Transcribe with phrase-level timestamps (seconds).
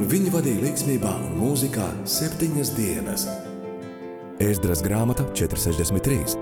[0.00, 3.26] un viņi vadīja līdzsvarā un mūzikā septiņas dienas.
[4.40, 6.38] Ēzdras grāmata 463.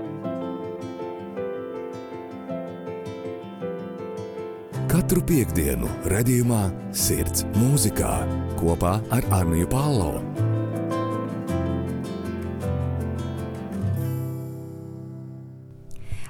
[4.89, 6.61] Katru piekdienu, redzējumā,
[6.95, 8.13] sirds mūzikā
[8.61, 10.21] kopā ar Arniju Pālau.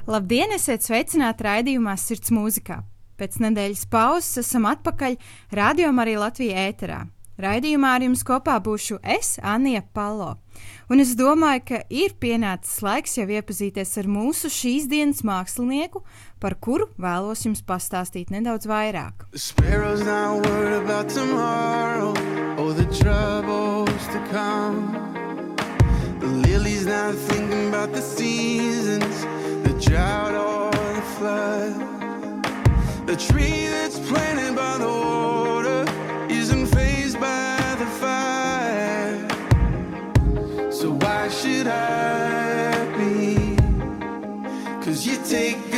[0.10, 2.82] Labdien, esiet sveicināti raidījumā Sirds mūzikā.
[3.22, 5.20] Pēc nedēļas pauzes esam atpakaļ
[5.54, 7.04] Radio Marija Latvijā ēterā.
[7.40, 10.34] Raidījumā ar jums kopā būšu es, Anija Palo.
[10.92, 16.02] Un es domāju, ka ir pienācis laiks jau iepazīties ar mūsu šīs dienas mākslinieku,
[16.44, 19.24] par kuru vēlos jums pastāstīt nedaudz vairāk.
[26.20, 29.24] The lily's not thinking about the seasons,
[29.64, 31.80] the drought or the flood.
[33.08, 35.09] The tree that's planted by the
[45.30, 45.69] take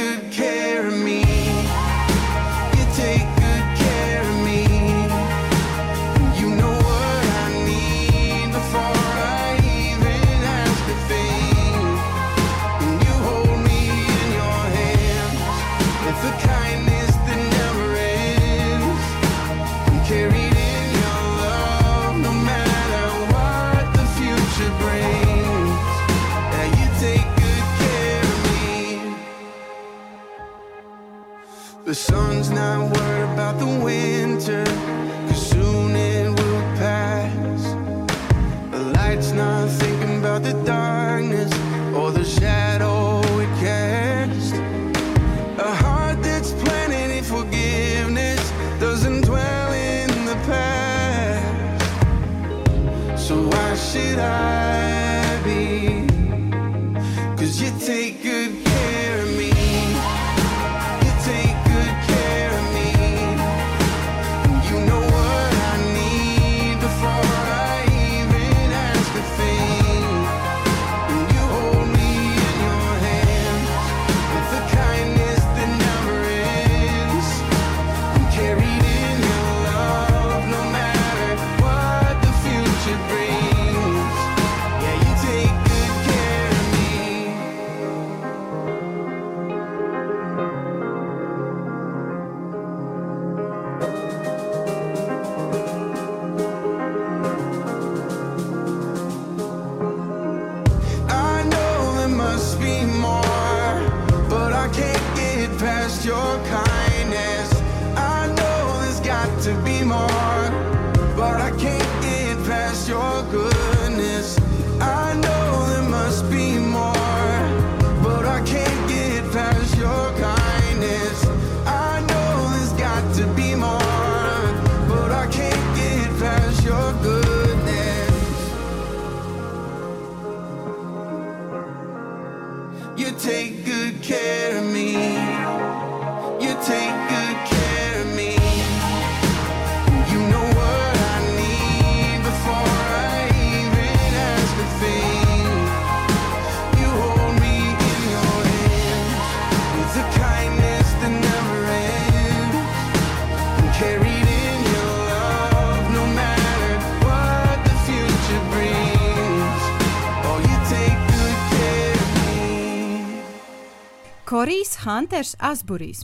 [164.41, 165.99] Korijs Hunters Asburijs.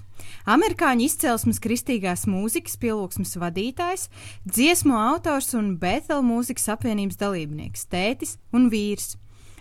[0.45, 4.03] Amerikāņu izcelsmes kristīgās mūzikas pielūgsmes vadītājs,
[4.45, 9.15] dziesmu autors un Bētela mūzikas apvienības dalībnieks, tētis un vīrs.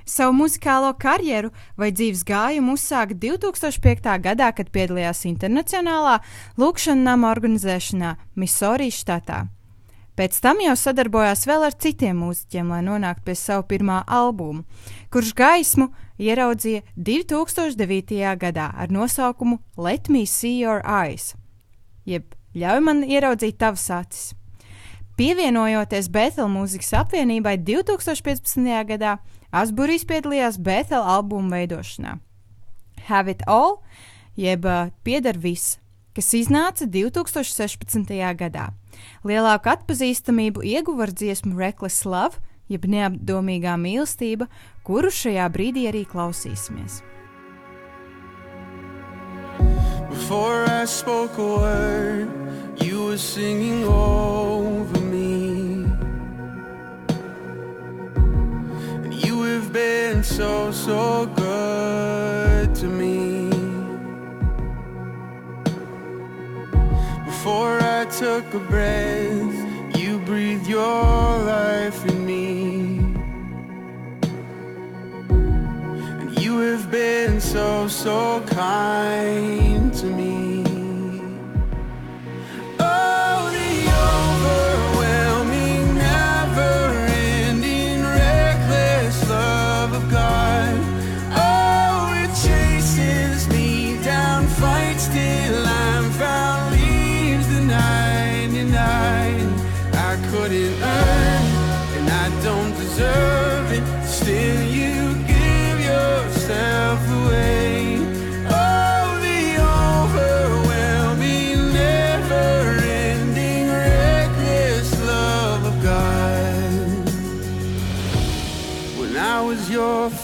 [0.05, 4.13] Savu muzikālo karjeru vai dzīves gājumu uzsāka 2005.
[4.29, 6.19] gadā, kad piedalījās internacionālā
[6.61, 9.47] lūkšanā nama organizēšanā Missouri štatā.
[10.17, 14.65] Pēc tam jau sadarbojās vēl ar citiem mūziķiem, lai nonāktu pie sava pirmā albuma,
[15.13, 18.23] kurš gaismu ieraudzīja 2009.
[18.41, 21.35] gadā ar nosaukumu Let Me See Your Eyes,
[22.09, 24.31] jeb Ļauj man ieraudzīt tavas acis.
[25.17, 28.65] Pievienojoties Bētela mūzikas apvienībai 2015.
[28.89, 29.19] gadā,
[29.53, 32.15] Asburijs piedalījās Bētela albuma veidošanā.
[33.11, 33.83] Have It All,
[34.41, 35.77] jeb uh, Pieder viss,
[36.17, 38.17] kas iznāca 2016.
[38.41, 38.71] gadā.
[39.27, 42.41] Lielāku atpazīstamību ieguva ar dziesmu Reckless Love,
[42.71, 44.49] jeb neapdomīgā mīlestība,
[44.87, 47.03] kuru šajā brīdī arī klausīsimies.
[50.11, 52.29] Before I spoke a word,
[52.83, 55.85] you were singing over me.
[59.05, 63.51] And you have been so, so good to me.
[67.25, 67.86] Before I
[68.19, 72.99] took a breath, you breathed your life in me.
[76.21, 80.36] And you have been so, so kind to me.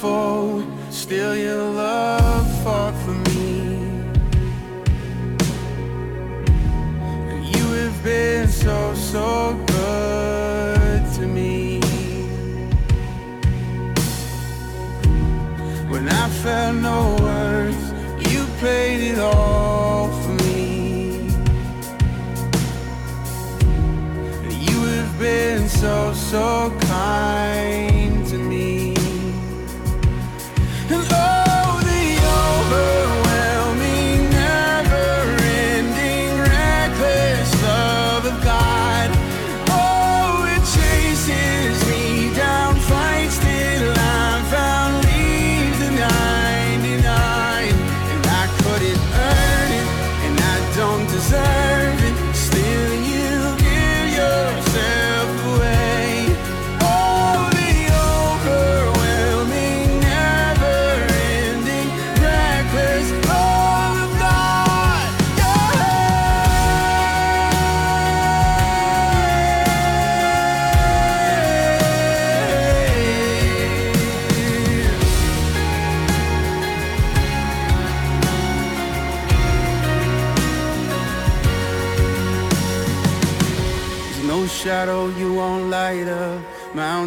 [0.02, 3.60] Foe, still your love fought for me.
[7.30, 11.78] And you have been so, so good to me.
[15.92, 17.84] When I felt no worth,
[18.32, 21.28] you paid it all for me.
[24.46, 26.61] And you have been so, so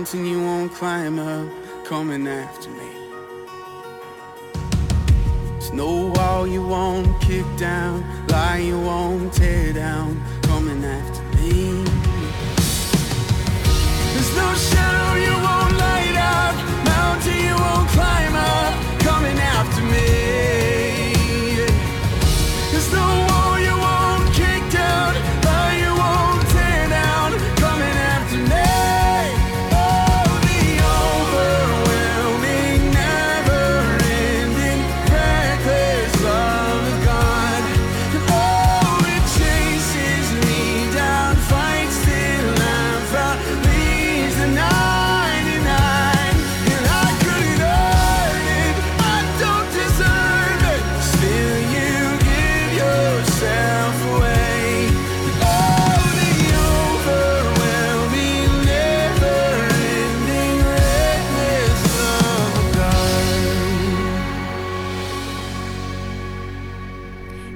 [0.05, 1.49] mountain you won't climb up,
[1.83, 2.91] coming after me.
[5.53, 11.83] There's no wall you won't kick down, lie you won't tear down, coming after me.
[14.13, 15.04] There's no shadow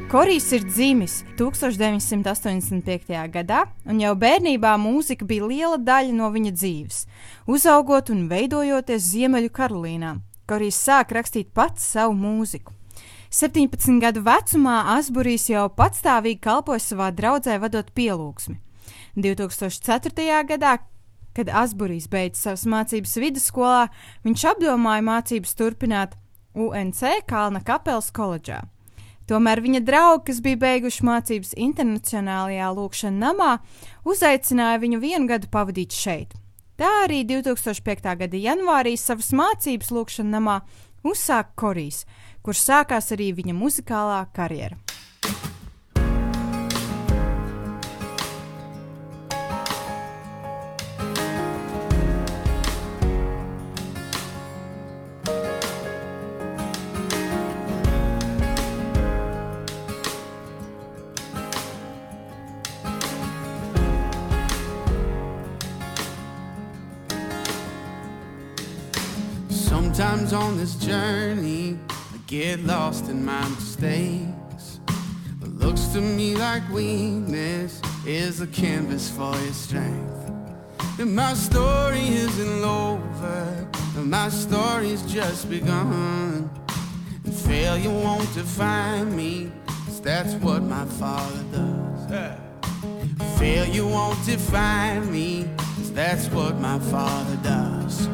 [0.10, 3.12] Korijs ir dzimis 1985.
[3.30, 7.04] gadā, un jau bērnībā mūzika bija liela daļa no viņa dzīves.
[7.46, 10.16] Uzaugot un veidojoties Ziemeļu Karolīnā,
[10.50, 12.74] Korijs sāk rakstīt pats savu mūziku.
[13.30, 18.58] 17 gadu vecumā Asburijs jau patstāvīgi kalpoja savā draudzē, vadot pielūgsmi.
[19.14, 20.42] 2004.
[20.56, 20.74] gadā,
[21.38, 23.86] kad Asburijs beidza savas mācības vidusskolā,
[24.26, 26.18] viņš apdomāja mācības turpināt
[26.58, 28.64] UNC Kalna kapelas koledžā.
[29.30, 33.50] Tomēr viņa draugi, kas bija beiguši mācības internacionālajā lūkšanā namā,
[34.02, 36.34] uzaicināja viņu vienu gadu pavadīt šeit.
[36.80, 38.10] Tā arī 2005.
[38.24, 40.58] gada janvārī savas mācības lūkšanā namā
[41.06, 42.08] uzsāka Korijs,
[42.42, 44.80] kurš sākās arī viņa muzikālā karjera.
[72.30, 74.80] Get lost in my mistakes.
[75.40, 80.32] What looks to me like weakness is a canvas for your strength.
[81.00, 86.50] And my story isn't over My story's just begun.
[87.26, 89.52] And failure won't define me.
[89.66, 92.38] 'cause that's what my father does.
[93.40, 95.48] Failure won't define me.
[95.58, 98.08] 'cause that's what my father does.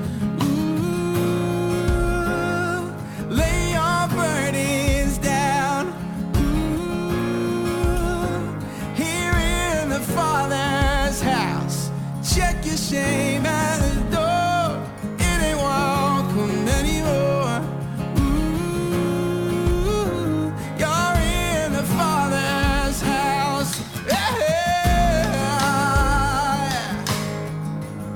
[12.75, 14.83] Check shame at the door.
[15.17, 17.61] It ain't welcome anymore.
[20.77, 23.79] You're in the Father's house.
[24.09, 24.35] Yeah.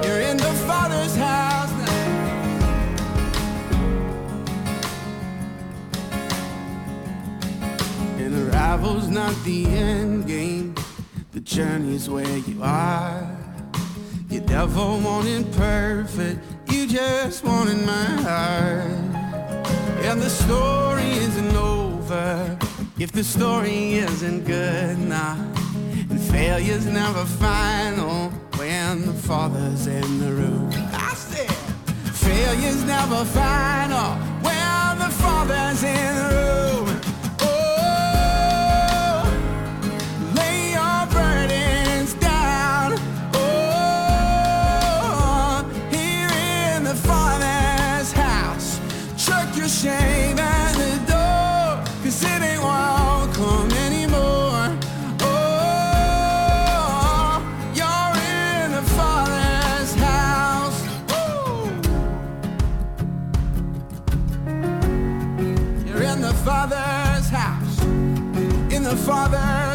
[0.04, 2.10] You're in the Father's house now.
[8.18, 10.76] And arrival's not the end game.
[11.32, 13.49] The journey's where you are.
[14.30, 18.92] You never wanted perfect, you just wanted my heart.
[20.06, 22.56] And the story isn't over
[23.00, 25.40] if the story isn't good enough.
[26.12, 30.70] And failure's never final when the father's in the room.
[30.94, 31.50] I said,
[32.14, 34.14] failure's never final
[34.46, 36.79] when the father's in the room.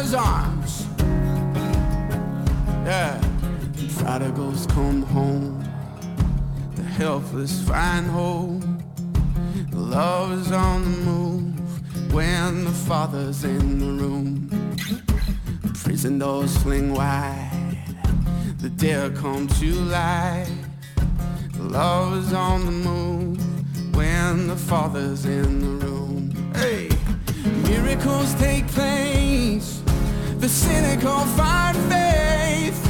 [0.05, 0.87] Father's arms.
[2.85, 3.19] Yeah.
[3.73, 5.63] The prodigals come home,
[6.75, 8.61] the helpless find hope.
[9.71, 14.47] Love is on the move when the Father's in the room.
[15.63, 17.77] The Prison doors fling wide,
[18.59, 20.51] the dead come to life.
[21.57, 26.53] Love is on the move when the Father's in the room.
[26.53, 26.89] Hey,
[27.63, 29.81] miracles take place.
[30.39, 32.84] The cynical find faith.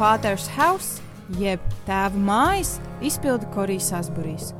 [0.00, 1.02] Father's House,
[1.36, 4.54] jeb Tēva mājas, izpilda Korijs Asburijs.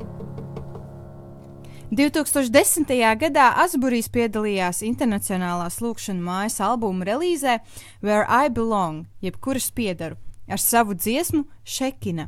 [1.89, 2.93] 2010.
[3.23, 7.57] gadā Asburijs piedalījās internacionālās lūkšanas mājas albuma relīzē
[8.05, 12.27] Where I Belong, jeb kuras piedaru, ar savu dziesmu Šekina.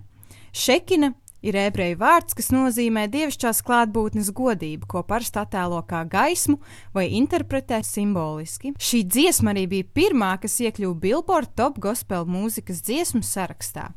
[0.49, 1.11] Šekina
[1.43, 6.59] ir ebreju vārds, kas nozīmē dievišķās klātbūtnes godību, ko parasti attēlo kā gaismu
[6.95, 8.73] vai interpretē simboliski.
[8.79, 13.91] Šī dziesma arī bija pirmā, kas iekļuva Billboard top gospel mūzikas dziesmu sarakstā.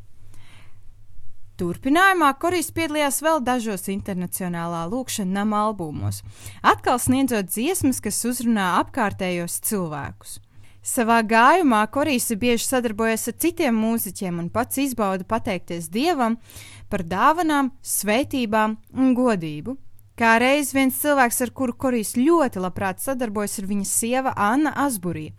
[1.57, 6.19] Turpinājumā Korijs piedalījās vēl dažos internacionālā lūkšanā nama albumos,
[6.61, 10.43] atkal sniedzot dziesmas, kas uzrunā apkārtējos cilvēkus.
[10.87, 16.37] Savā gājumā Korijs bieži sadarbojies ar citiem mūziķiem un pats izbauda pateikties Dievam
[16.91, 19.77] par dāvanām, svētībām un godību.
[20.17, 25.35] Kā reiz viens cilvēks, ar kuru Korijs ļoti labprāt sadarbojas, ir viņa sieva Anna Asburija,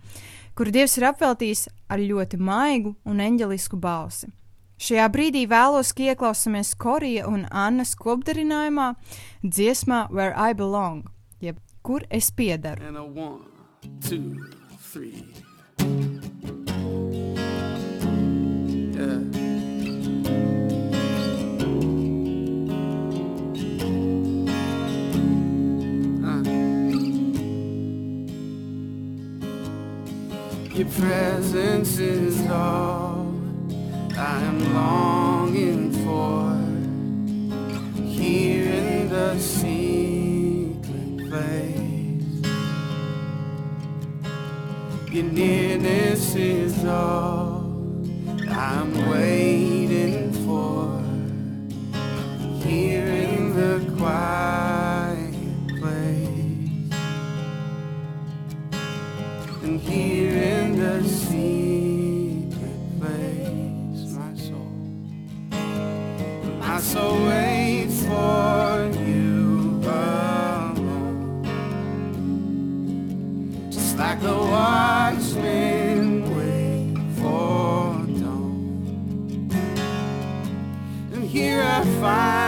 [0.54, 4.30] kuru Dievs ir apveltījis ar ļoti maigu un eņģelisku balsi.
[4.78, 8.92] Šajā brīdī vēlos, ka ieklausāmies Korija un Annas kopdarinājumā
[9.42, 11.08] dziesmā Where I Belong,
[11.42, 12.86] jeb kur es piedaru.
[13.18, 13.42] One,
[14.06, 14.46] two,
[14.92, 15.26] three.
[18.98, 19.37] Yeah.
[30.78, 33.34] Your presence is all
[34.16, 36.54] I am longing for.
[38.04, 42.52] Here in the secret place,
[45.12, 47.66] your nearness is all
[48.48, 51.02] I'm waiting for.
[52.64, 54.97] Here in the quiet.
[59.82, 64.72] Here in the secret place, my soul.
[66.60, 71.44] My soul waits for you alone.
[73.72, 79.50] Just like the watchman wait for dawn.
[81.14, 82.47] And here I find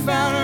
[0.00, 0.39] found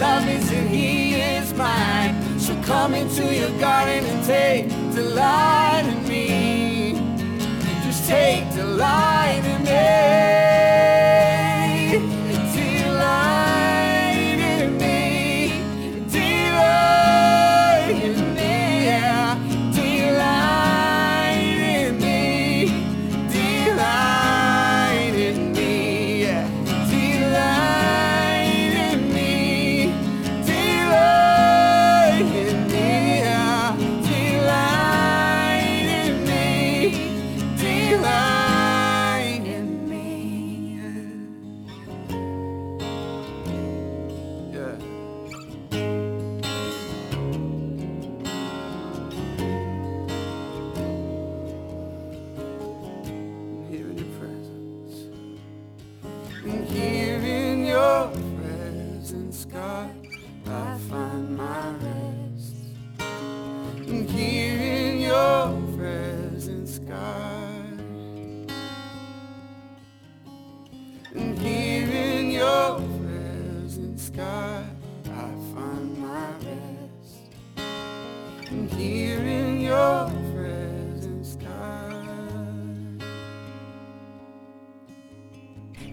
[0.00, 2.14] loves me till he is mine.
[2.38, 6.94] So come into your garden and take delight in me.
[7.84, 10.69] Just take delight in me.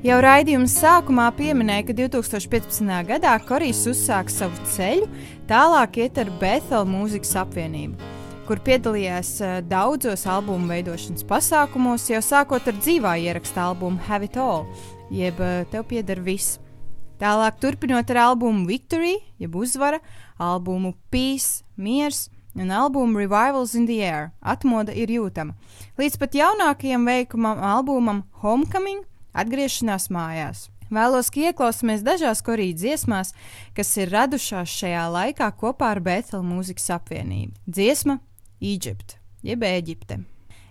[0.08, 2.92] Jau raidījuma sākumā pieminēja, ka 2015.
[3.10, 5.08] gadā Korijs uzsāka savu ceļu,
[5.50, 7.98] tālāk iet ar Bethela mūzikas apvienību,
[8.48, 14.40] kur piedalījās eh, daudzos albumu veidošanas pasākumos, jau sākot ar dzīvā ieraksta albumu Have It
[14.40, 14.64] All,
[15.12, 16.62] jeb eh, Tev pieder viss.
[17.20, 20.00] Tālāk turpinot ar albumu Victory, jeb uzvara,
[20.40, 25.54] albumu Peace, Miers un albumu Revivals in the Air, atmoda ir jūtama.
[26.00, 30.68] Līdz pat jaunākajam veikumam, albumam Homecoming, atgriešanās mājās.
[30.88, 33.34] Vēlos, ka ieklausāmies dažās korītas dziesmās,
[33.76, 37.58] kas ir radušās šajā laikā kopā ar Bētela mūzikas apvienību.
[37.68, 38.20] Dziesma
[38.64, 40.22] Eģipte, jeb Eģipte.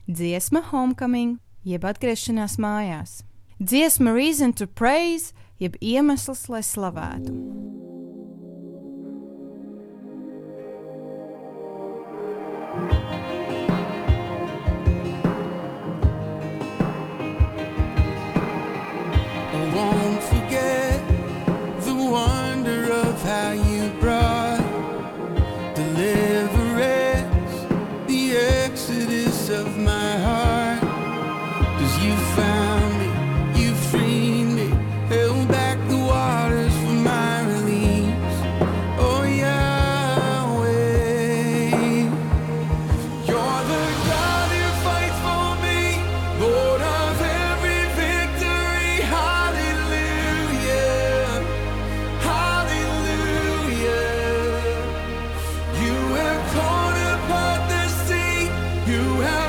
[0.09, 1.37] Dziesma Homecoming,
[1.69, 3.21] jeb atgriešanās mājās.
[3.61, 7.37] Dziesma Reason to Praise, jeb iemesls, lai slavētu.
[58.87, 59.46] You have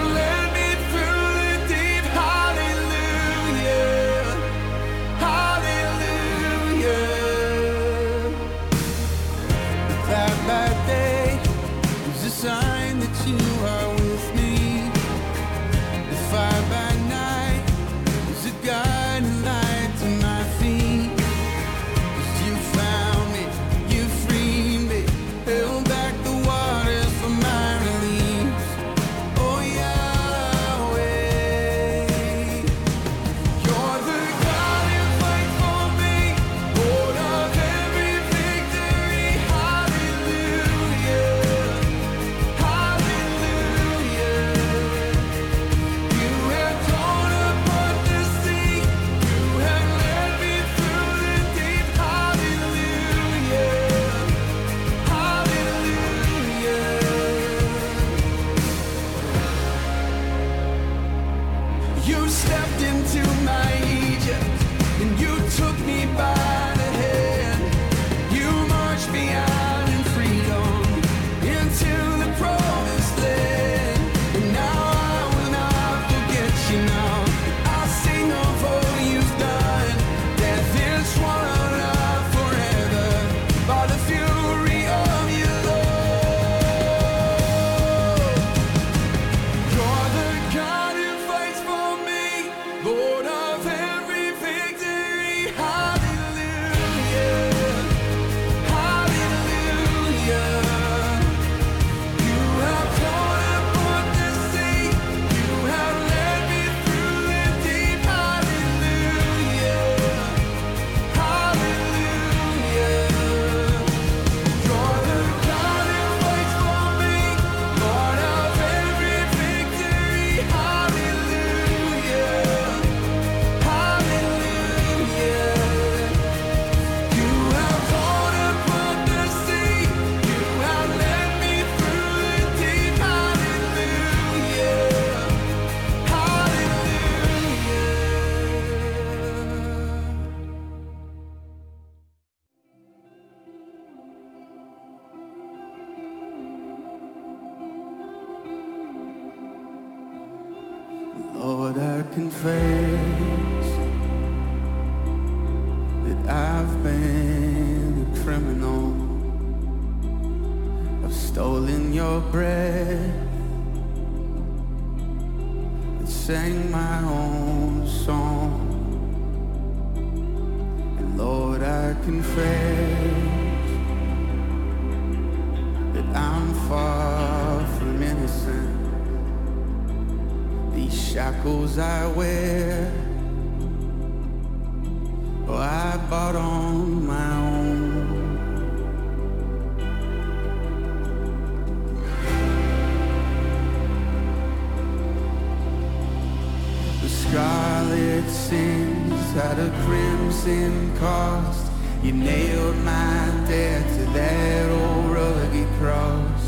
[200.47, 201.69] sin cost.
[202.01, 206.43] You nailed my death to that old rugged cross.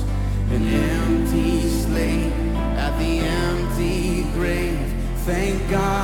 [0.56, 2.32] An empty slate
[2.86, 4.80] at the empty grave.
[5.26, 5.99] Thank God.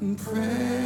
[0.00, 0.79] and pray.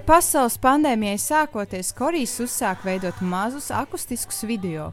[0.00, 4.88] pasaules pandēmijai sākoties, Korijas uzsāka veidot mazus akustiskus video,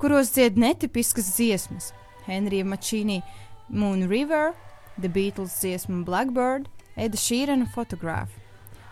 [0.00, 1.90] kuros dzied netipiskas dziesmas.
[2.24, 3.20] Henrija Mačīnī
[3.68, 4.54] Moon River,
[5.00, 8.32] The Beatles dziesma Blackbird, Eda Šīrena fotogrāfa.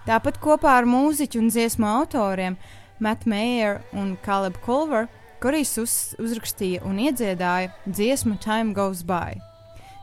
[0.04, 2.58] Tāpat kopā ar mūziķu un dziesmu autoriem
[3.00, 5.08] Matt Mayer un Caleb Culver,
[5.40, 9.40] Korijas uz, uzrakstīja un iedziedāja dziesmu Time Goes By.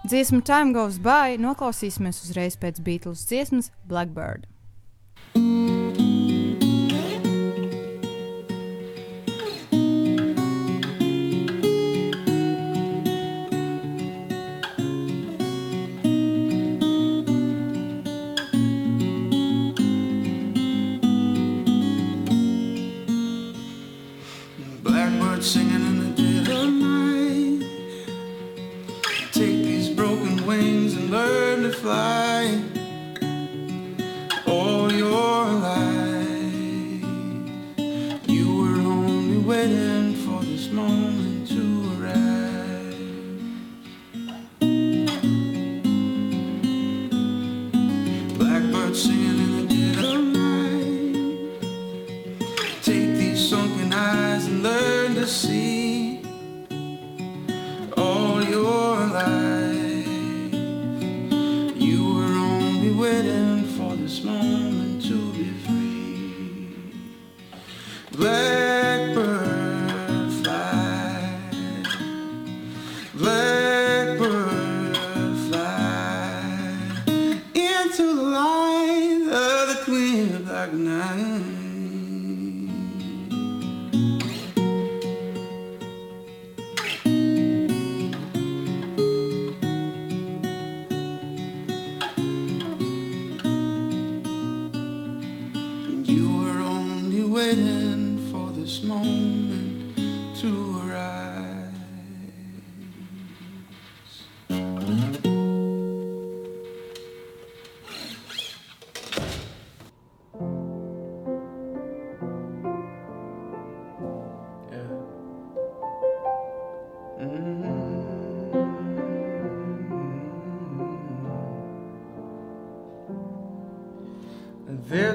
[0.10, 4.50] Dziesmu Time Goes By noklausīsimies uzreiz pēc Beatles dziesmas Blackbird.
[5.36, 5.75] Bye.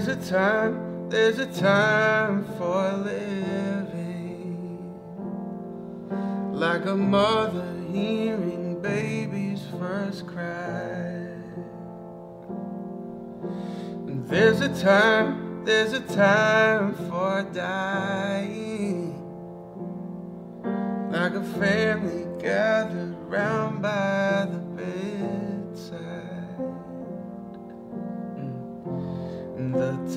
[0.03, 4.57] There's a time, there's a time for living.
[6.55, 11.29] Like a mother hearing baby's first cry.
[14.07, 19.13] There's a time, there's a time for dying.
[21.11, 24.60] Like a family gathered round by the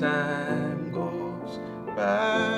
[0.04, 1.58] time goes
[1.96, 2.53] by.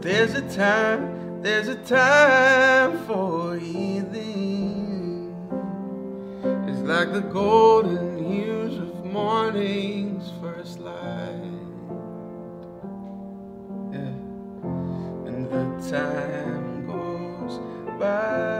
[0.00, 5.34] There's a time, there's a time for healing.
[6.68, 11.52] It's like the golden hues of morning's first light.
[13.92, 14.14] Yeah.
[15.28, 17.58] And the time goes
[17.98, 18.59] by.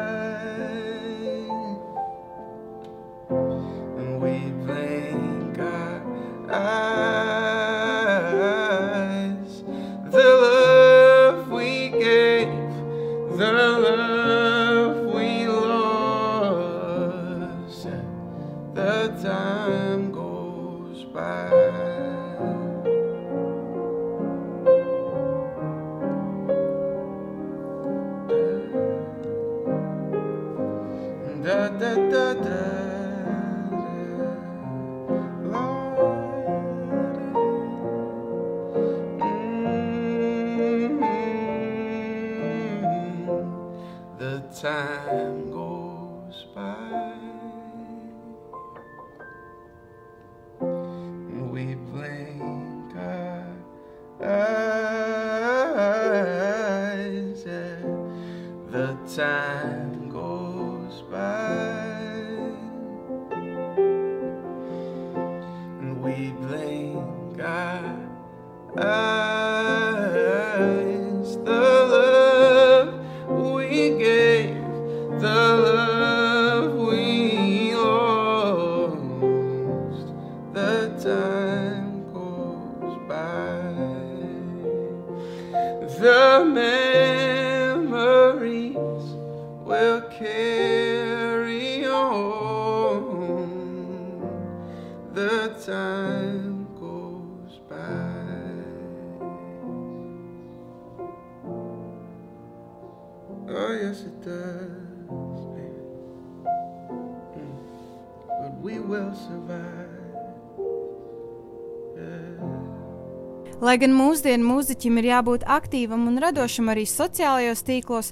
[113.70, 118.08] Lai gan mūsdienu mūziķim ir jābūt aktīvam un radošam arī sociālajos tīklos,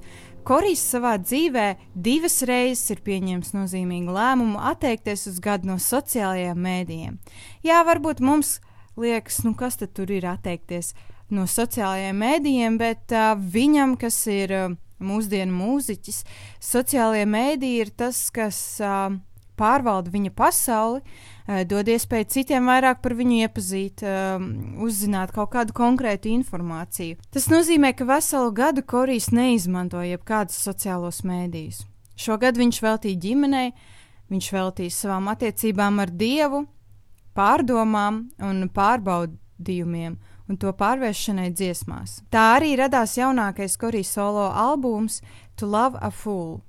[0.46, 1.64] Korijs savā dzīvē
[1.98, 7.16] divas reizes ir pieņēmis nozīmīgu lēmumu atteikties uz gadu no sociālajiem mēdījiem.
[7.66, 8.52] Jā, varbūt mums
[8.94, 10.92] liekas, nu kas tad tur ir atteikties
[11.34, 16.22] no sociālajiem mēdījiem, bet uh, viņam, kas ir uh, mūsdienu mūziķis,
[16.70, 19.11] sociālajie mēdīji ir tas, kas uh,
[19.59, 21.34] pārvalda viņa pasauli, uh,
[21.68, 24.03] dod iespēju citiem vairāk par viņu iepazīt,
[24.84, 27.16] uzzināt kaut kādu konkrētu informāciju.
[27.32, 31.84] Tas nozīmē, ka veselu gadu Korijs neizmantoja jebkādus sociālos mēdījus.
[32.18, 33.72] Šogad viņš veltīja ģimenei,
[34.28, 36.64] viņš veltīja savām attiecībām ar Dievu,
[37.38, 40.18] pārdomām un pārbaudījumiem.
[40.49, 42.22] Un to pārvēršanai dziesmās.
[42.32, 45.20] Tā arī radās jaunākais Korijas solo albums
[45.61, 46.62] To Love a Fool,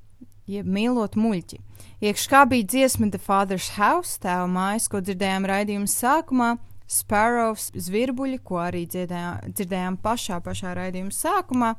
[0.50, 1.60] jeb mīlot muļķi.
[2.00, 6.56] Iekšā bija dziesma The Father's House, tēva mājas, ko dzirdējām raidījuma sākumā,
[6.89, 11.76] Sparrows, zvirbuļi, ko arī dzirdējām, dzirdējām pašā, pašā raidījuma sākumā,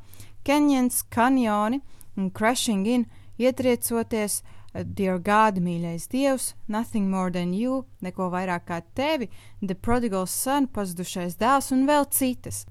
[0.47, 1.81] Kenyans, kanjoni
[2.17, 3.05] un Crashing In,
[3.41, 4.41] ietriecoties,
[4.71, 9.27] Dear God, mīļais Dievs, Nothing More Than You, neko vairāk kā tevi,
[9.59, 12.63] The Prodigal Son, pazudušais dēls un vēl citas.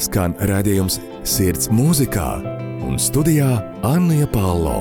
[0.00, 0.96] Skan redzējums
[1.28, 3.46] Sirds mūzikā un studijā
[3.86, 4.80] Anna Palo.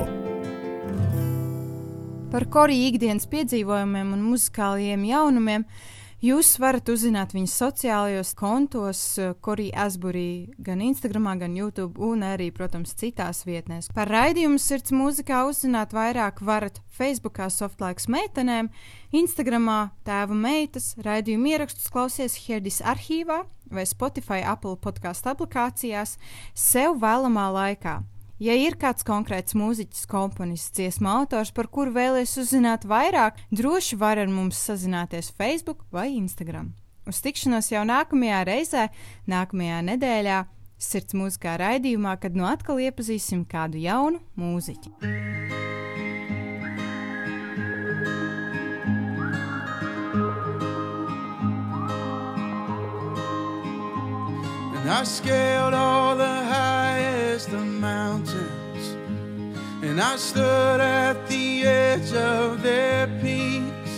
[2.31, 5.65] Par Koriju ikdienas piedzīvojumiem un muzikālajiem jaunumiem
[6.25, 9.01] jūs varat uzzināt viņas sociālajos kontos,
[9.45, 13.91] Korija Asburī, gan Instagram, gan YouTube, un arī, protams, citās vietnēs.
[13.93, 18.71] Par raidījumu sirds mūzikā uzzināt vairāk varat Facebookā Softlaiks meitenēm,
[19.21, 23.43] Instagramā tēva meitas, raidījumu ierakstus klausies Herdis arhīvā
[23.73, 26.17] vai Spotify Apple podkāstu aplikācijās
[26.53, 27.99] sev vēlamā laikā.
[28.39, 34.21] Ja ir kāds konkrēts mūziķis, komponists, dziesmu autors, par kuru vēlaties uzzināt vairāk, droši var
[34.21, 36.71] ar mums sazināties Facebook vai Instagram.
[37.09, 38.87] Uz tikšanos jau nākamajā reizē,
[39.27, 40.39] nākamajā nedēļā,
[40.79, 44.95] sirds mūzikā raidījumā, kad nu atkal iepazīsim kādu jaunu mūziķi.
[54.89, 58.95] I scaled all the highest of mountains.
[59.83, 63.93] And I stood at the edge of their peaks.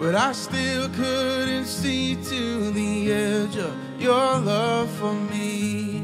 [0.00, 6.02] But I still couldn't see to the edge of your love for me.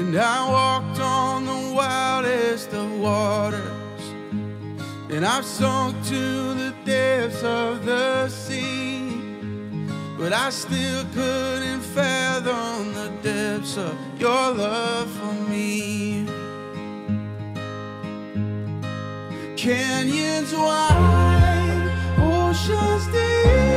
[0.00, 4.02] And I walked on the wildest of waters.
[5.10, 8.49] And I've sunk to the depths of the sea.
[10.20, 16.26] But I still couldn't fathom the depths of your love for me.
[19.56, 23.69] Canyons wide, oceans deep,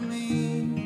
[0.00, 0.85] me.